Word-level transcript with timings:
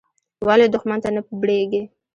ولې 0.47 0.65
دوښمن 0.73 0.99
ته 1.03 1.09
نه 1.15 1.21
بړېږې. 1.41 1.81